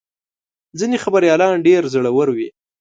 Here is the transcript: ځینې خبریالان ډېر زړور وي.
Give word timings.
ځینې 0.79 0.97
خبریالان 1.03 1.53
ډېر 1.67 1.81
زړور 1.93 2.27
وي. 2.35 2.49